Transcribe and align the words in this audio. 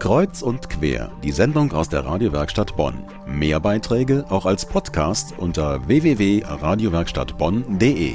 Kreuz 0.00 0.40
und 0.40 0.70
quer, 0.70 1.12
die 1.22 1.30
Sendung 1.30 1.72
aus 1.72 1.90
der 1.90 2.06
Radiowerkstatt 2.06 2.74
Bonn. 2.74 3.04
Mehr 3.26 3.60
Beiträge 3.60 4.24
auch 4.30 4.46
als 4.46 4.64
Podcast 4.64 5.34
unter 5.36 5.86
www.radiowerkstattbonn.de. 5.86 8.14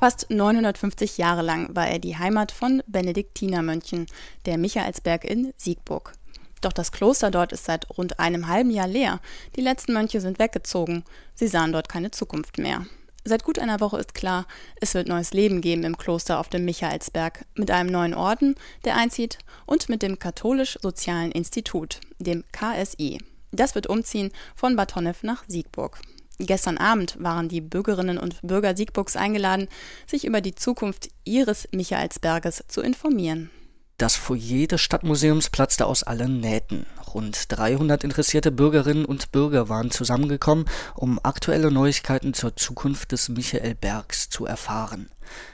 Fast 0.00 0.28
950 0.28 1.16
Jahre 1.16 1.42
lang 1.42 1.72
war 1.72 1.86
er 1.86 2.00
die 2.00 2.16
Heimat 2.16 2.50
von 2.50 2.82
Benediktinermönchen, 2.88 4.06
der 4.44 4.58
Michaelsberg 4.58 5.24
in 5.24 5.54
Siegburg. 5.56 6.14
Doch 6.60 6.72
das 6.72 6.90
Kloster 6.90 7.30
dort 7.30 7.52
ist 7.52 7.64
seit 7.64 7.96
rund 7.96 8.18
einem 8.18 8.48
halben 8.48 8.72
Jahr 8.72 8.88
leer. 8.88 9.20
Die 9.54 9.60
letzten 9.60 9.92
Mönche 9.92 10.20
sind 10.20 10.40
weggezogen. 10.40 11.04
Sie 11.36 11.46
sahen 11.46 11.70
dort 11.70 11.88
keine 11.88 12.10
Zukunft 12.10 12.58
mehr. 12.58 12.86
Seit 13.26 13.42
gut 13.42 13.58
einer 13.58 13.80
Woche 13.80 13.98
ist 13.98 14.12
klar, 14.12 14.46
es 14.82 14.92
wird 14.92 15.08
neues 15.08 15.32
Leben 15.32 15.62
geben 15.62 15.84
im 15.84 15.96
Kloster 15.96 16.38
auf 16.38 16.50
dem 16.50 16.66
Michaelsberg 16.66 17.46
mit 17.54 17.70
einem 17.70 17.90
neuen 17.90 18.12
Orden, 18.12 18.54
der 18.84 18.96
einzieht, 18.96 19.38
und 19.64 19.88
mit 19.88 20.02
dem 20.02 20.18
Katholisch-Sozialen 20.18 21.32
Institut, 21.32 22.00
dem 22.18 22.44
KSI. 22.52 23.18
Das 23.50 23.74
wird 23.74 23.86
umziehen 23.86 24.30
von 24.54 24.76
Bad 24.76 24.94
Honnef 24.94 25.22
nach 25.22 25.44
Siegburg. 25.48 26.00
Gestern 26.38 26.76
Abend 26.76 27.16
waren 27.18 27.48
die 27.48 27.62
Bürgerinnen 27.62 28.18
und 28.18 28.42
Bürger 28.42 28.76
Siegburgs 28.76 29.16
eingeladen, 29.16 29.68
sich 30.06 30.26
über 30.26 30.42
die 30.42 30.54
Zukunft 30.54 31.08
ihres 31.24 31.68
Michaelsberges 31.72 32.64
zu 32.68 32.82
informieren. 32.82 33.50
Das 34.04 34.16
Foyer 34.16 34.66
des 34.66 34.82
Stadtmuseums 34.82 35.48
platzte 35.48 35.86
aus 35.86 36.02
allen 36.02 36.38
Nähten. 36.38 36.84
Rund 37.14 37.46
300 37.48 38.04
interessierte 38.04 38.52
Bürgerinnen 38.52 39.06
und 39.06 39.32
Bürger 39.32 39.70
waren 39.70 39.90
zusammengekommen, 39.90 40.66
um 40.94 41.18
aktuelle 41.22 41.70
Neuigkeiten 41.70 42.34
zur 42.34 42.54
Zukunft 42.54 43.12
des 43.12 43.30
Michaelbergs 43.30 44.28
zu 44.28 44.44
erfahren. 44.44 45.08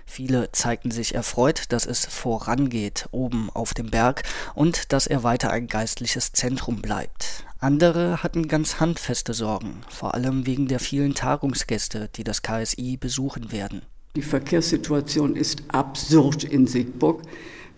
Viele 0.05 0.51
zeigten 0.51 0.91
sich 0.91 1.15
erfreut, 1.15 1.67
dass 1.69 1.87
es 1.87 2.07
vorangeht 2.07 3.09
oben 3.13 3.51
auf 3.51 3.73
dem 3.73 3.89
Berg 3.89 4.25
und 4.57 4.93
dass 4.93 5.07
er 5.07 5.23
weiter 5.23 5.53
ein 5.53 5.69
geistliches 5.69 6.33
Zentrum 6.33 6.83
bleibt. 6.83 7.45
Andere 7.61 8.25
hatten 8.25 8.49
ganz 8.49 8.81
handfeste 8.81 9.33
Sorgen, 9.33 9.83
vor 9.89 10.15
allem 10.15 10.45
wegen 10.45 10.67
der 10.67 10.81
vielen 10.81 11.15
Tagungsgäste, 11.15 12.11
die 12.17 12.25
das 12.25 12.43
KSI 12.43 12.97
besuchen 12.97 13.53
werden. 13.53 13.83
Die 14.17 14.23
Verkehrssituation 14.23 15.37
ist 15.37 15.63
absurd 15.69 16.43
in 16.43 16.67
Siegburg. 16.67 17.23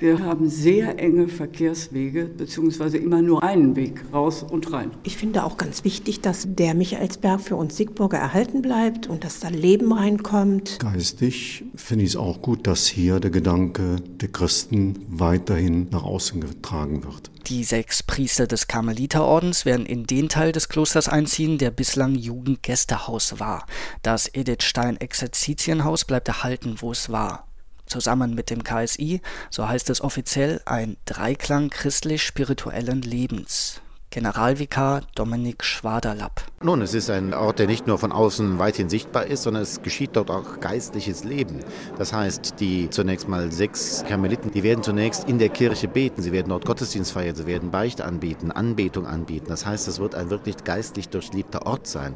Wir 0.02 0.18
haben 0.18 0.50
sehr 0.50 0.98
enge 0.98 1.28
Verkehrswege, 1.28 2.24
beziehungsweise 2.24 2.98
immer 2.98 3.22
nur 3.22 3.40
einen 3.44 3.76
Weg 3.76 4.02
raus 4.12 4.42
und 4.42 4.72
rein. 4.72 4.90
Ich 5.04 5.16
finde 5.16 5.44
auch 5.44 5.56
ganz 5.56 5.84
wichtig, 5.84 6.20
dass 6.20 6.44
der 6.44 6.74
Michaelsberg 6.74 7.40
für 7.40 7.54
uns 7.54 7.76
Siegburger 7.76 8.18
erhalten 8.18 8.62
bleibt 8.62 9.06
und 9.06 9.22
dass 9.22 9.38
da 9.38 9.46
Leben 9.46 9.92
reinkommt. 9.92 10.80
Geistig 10.80 11.62
finde 11.76 12.04
ich 12.04 12.10
es 12.10 12.16
auch 12.16 12.42
gut, 12.42 12.66
dass 12.66 12.88
hier 12.88 13.20
der 13.20 13.30
Gedanke 13.30 13.94
der 14.20 14.26
Christen 14.26 14.98
weiterhin 15.08 15.86
nach 15.92 16.02
außen 16.02 16.40
getragen 16.40 17.04
wird. 17.04 17.30
Die 17.46 17.62
sechs 17.62 18.02
Priester 18.02 18.48
des 18.48 18.66
Karmeliterordens 18.66 19.64
werden 19.64 19.86
in 19.86 20.08
den 20.08 20.28
Teil 20.28 20.50
des 20.50 20.68
Klosters 20.68 21.08
einziehen, 21.08 21.58
der 21.58 21.70
bislang 21.70 22.16
Jugendgästehaus 22.16 23.38
war. 23.38 23.66
Das 24.02 24.28
Edith 24.34 24.64
Stein 24.64 24.96
Exerzitienhaus 24.96 26.04
bleibt 26.04 26.26
erhalten, 26.26 26.74
wo 26.80 26.90
es 26.90 27.12
war 27.12 27.46
zusammen 27.86 28.34
mit 28.34 28.50
dem 28.50 28.64
KSI, 28.64 29.20
so 29.50 29.68
heißt 29.68 29.90
es 29.90 30.00
offiziell, 30.00 30.60
ein 30.64 30.96
Dreiklang 31.04 31.70
christlich-spirituellen 31.70 33.02
Lebens. 33.02 33.80
Generalvikar 34.12 35.00
Dominik 35.14 35.64
Schwaderlapp. 35.64 36.42
Nun, 36.60 36.82
es 36.82 36.92
ist 36.92 37.08
ein 37.08 37.32
Ort, 37.32 37.58
der 37.58 37.66
nicht 37.66 37.86
nur 37.86 37.98
von 37.98 38.12
außen 38.12 38.58
weithin 38.58 38.90
sichtbar 38.90 39.24
ist, 39.24 39.44
sondern 39.44 39.62
es 39.62 39.80
geschieht 39.80 40.10
dort 40.12 40.30
auch 40.30 40.60
geistliches 40.60 41.24
Leben. 41.24 41.60
Das 41.96 42.12
heißt, 42.12 42.60
die 42.60 42.90
zunächst 42.90 43.26
mal 43.26 43.50
sechs 43.50 44.04
Karmeliten, 44.06 44.52
die 44.52 44.62
werden 44.62 44.84
zunächst 44.84 45.26
in 45.26 45.38
der 45.38 45.48
Kirche 45.48 45.88
beten, 45.88 46.20
sie 46.20 46.30
werden 46.30 46.50
dort 46.50 46.66
Gottesdienst 46.66 47.10
feiern, 47.12 47.34
sie 47.34 47.46
werden 47.46 47.70
Beichte 47.70 48.04
anbieten, 48.04 48.52
Anbetung 48.52 49.06
anbieten. 49.06 49.46
Das 49.48 49.64
heißt, 49.64 49.88
es 49.88 49.98
wird 49.98 50.14
ein 50.14 50.28
wirklich 50.28 50.62
geistlich 50.62 51.08
durchliebter 51.08 51.66
Ort 51.66 51.86
sein. 51.86 52.14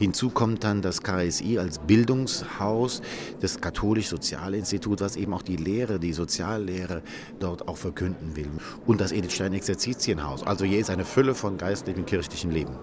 Hinzu 0.00 0.30
kommt 0.30 0.64
dann 0.64 0.80
das 0.80 1.02
KSI 1.02 1.58
als 1.58 1.78
Bildungshaus, 1.78 3.02
das 3.40 3.60
Katholisch-Sozialinstitut, 3.60 5.02
was 5.02 5.14
eben 5.16 5.34
auch 5.34 5.42
die 5.42 5.56
Lehre, 5.56 6.00
die 6.00 6.14
Soziallehre 6.14 7.02
dort 7.38 7.68
auch 7.68 7.76
verkünden 7.76 8.34
will. 8.34 8.48
Und 8.86 9.02
das 9.02 9.12
Edith 9.12 9.34
Stein 9.34 9.52
Exerzitienhaus. 9.52 10.42
Also 10.42 10.64
hier 10.64 10.78
ist 10.78 10.88
eine 10.88 11.04
Fülle 11.04 11.34
von 11.34 11.58
geistlichem 11.58 12.06
kirchlichem 12.06 12.50
Leben. 12.50 12.78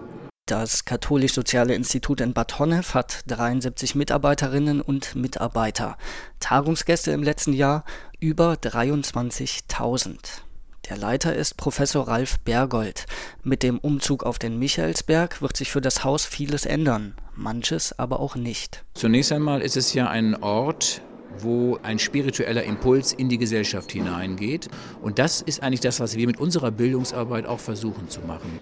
Das 0.46 0.84
Katholisch-Soziale 0.84 1.74
Institut 1.74 2.20
in 2.20 2.34
Bad 2.34 2.60
Honnef 2.60 2.94
hat 2.94 3.22
73 3.26 3.96
Mitarbeiterinnen 3.96 4.80
und 4.80 5.16
Mitarbeiter. 5.16 5.98
Tagungsgäste 6.38 7.10
im 7.10 7.24
letzten 7.24 7.52
Jahr 7.52 7.84
über 8.20 8.52
23.000. 8.52 10.47
Der 10.88 10.96
Leiter 10.96 11.36
ist 11.36 11.58
Professor 11.58 12.08
Ralf 12.08 12.38
Bergold. 12.38 13.04
Mit 13.42 13.62
dem 13.62 13.78
Umzug 13.78 14.22
auf 14.22 14.38
den 14.38 14.58
Michaelsberg 14.58 15.42
wird 15.42 15.54
sich 15.54 15.70
für 15.70 15.82
das 15.82 16.02
Haus 16.02 16.24
vieles 16.24 16.64
ändern, 16.64 17.14
manches 17.34 17.98
aber 17.98 18.20
auch 18.20 18.36
nicht. 18.36 18.84
Zunächst 18.94 19.30
einmal 19.32 19.60
ist 19.60 19.76
es 19.76 19.92
ja 19.92 20.08
ein 20.08 20.34
Ort, 20.42 21.02
wo 21.40 21.78
ein 21.82 21.98
spiritueller 21.98 22.62
Impuls 22.62 23.12
in 23.12 23.28
die 23.28 23.36
Gesellschaft 23.36 23.92
hineingeht. 23.92 24.68
Und 25.02 25.18
das 25.18 25.42
ist 25.42 25.62
eigentlich 25.62 25.80
das, 25.80 26.00
was 26.00 26.16
wir 26.16 26.26
mit 26.26 26.40
unserer 26.40 26.70
Bildungsarbeit 26.70 27.44
auch 27.44 27.60
versuchen 27.60 28.08
zu 28.08 28.20
machen. 28.22 28.58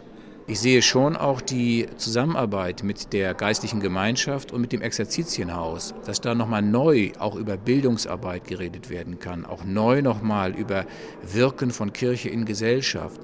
Ich 0.49 0.61
sehe 0.61 0.81
schon 0.81 1.17
auch 1.17 1.41
die 1.41 1.89
Zusammenarbeit 1.97 2.85
mit 2.85 3.13
der 3.13 3.35
geistlichen 3.35 3.81
Gemeinschaft 3.81 4.53
und 4.53 4.61
mit 4.61 4.71
dem 4.71 4.81
Exerzitienhaus, 4.81 5.93
dass 6.05 6.21
da 6.21 6.37
nochmal 6.37 6.63
neu 6.63 7.11
auch 7.19 7.35
über 7.35 7.57
Bildungsarbeit 7.57 8.47
geredet 8.47 8.89
werden 8.89 9.19
kann, 9.19 9.45
auch 9.45 9.65
neu 9.65 10.03
nochmal 10.03 10.55
über 10.55 10.87
Wirken 11.25 11.73
von 11.73 11.93
Kirche 11.93 12.29
in 12.29 12.45
Gesellschaft. 12.45 13.21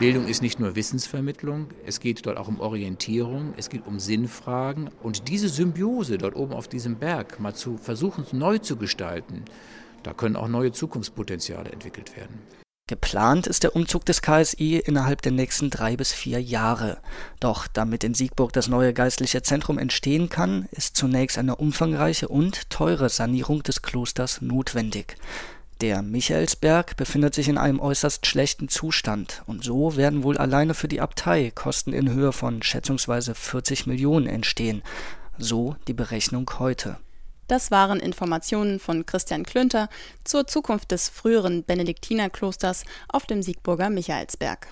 Bildung 0.00 0.26
ist 0.26 0.42
nicht 0.42 0.60
nur 0.60 0.76
Wissensvermittlung, 0.76 1.68
es 1.86 1.98
geht 1.98 2.26
dort 2.26 2.36
auch 2.36 2.48
um 2.48 2.60
Orientierung, 2.60 3.54
es 3.56 3.70
geht 3.70 3.86
um 3.86 3.98
Sinnfragen 3.98 4.90
und 5.02 5.28
diese 5.28 5.48
Symbiose 5.48 6.18
dort 6.18 6.36
oben 6.36 6.52
auf 6.52 6.68
diesem 6.68 6.96
Berg 6.96 7.40
mal 7.40 7.54
zu 7.54 7.78
versuchen 7.78 8.26
neu 8.32 8.58
zu 8.58 8.76
gestalten, 8.76 9.46
da 10.02 10.12
können 10.12 10.36
auch 10.36 10.48
neue 10.48 10.72
Zukunftspotenziale 10.72 11.70
entwickelt 11.70 12.14
werden. 12.18 12.38
Geplant 12.90 13.46
ist 13.46 13.62
der 13.62 13.76
Umzug 13.76 14.04
des 14.04 14.20
KSI 14.20 14.82
innerhalb 14.84 15.22
der 15.22 15.30
nächsten 15.30 15.70
drei 15.70 15.96
bis 15.96 16.12
vier 16.12 16.42
Jahre. 16.42 16.98
Doch 17.38 17.68
damit 17.68 18.02
in 18.02 18.14
Siegburg 18.14 18.52
das 18.52 18.66
neue 18.66 18.92
geistliche 18.92 19.42
Zentrum 19.42 19.78
entstehen 19.78 20.28
kann, 20.28 20.68
ist 20.72 20.96
zunächst 20.96 21.38
eine 21.38 21.54
umfangreiche 21.54 22.26
und 22.26 22.68
teure 22.68 23.08
Sanierung 23.08 23.62
des 23.62 23.82
Klosters 23.82 24.40
notwendig. 24.40 25.14
Der 25.80 26.02
Michaelsberg 26.02 26.96
befindet 26.96 27.32
sich 27.32 27.46
in 27.46 27.58
einem 27.58 27.78
äußerst 27.78 28.26
schlechten 28.26 28.68
Zustand 28.68 29.44
und 29.46 29.62
so 29.62 29.96
werden 29.96 30.24
wohl 30.24 30.36
alleine 30.36 30.74
für 30.74 30.88
die 30.88 31.00
Abtei 31.00 31.52
Kosten 31.54 31.92
in 31.92 32.10
Höhe 32.10 32.32
von 32.32 32.60
schätzungsweise 32.60 33.36
40 33.36 33.86
Millionen 33.86 34.26
entstehen. 34.26 34.82
So 35.38 35.76
die 35.86 35.94
Berechnung 35.94 36.50
heute. 36.58 36.96
Das 37.50 37.72
waren 37.72 37.98
Informationen 37.98 38.78
von 38.78 39.04
Christian 39.06 39.42
Klünter 39.42 39.88
zur 40.22 40.46
Zukunft 40.46 40.92
des 40.92 41.08
früheren 41.08 41.64
Benediktinerklosters 41.64 42.84
auf 43.08 43.26
dem 43.26 43.42
Siegburger 43.42 43.90
Michaelsberg 43.90 44.68